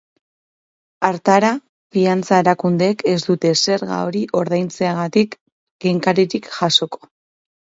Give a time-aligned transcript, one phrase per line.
[1.09, 1.51] Hartara,
[1.97, 5.39] finantza erakundeek ez dute zerga hori ordaintzeagatik
[5.87, 7.03] kenkaririk jasoko.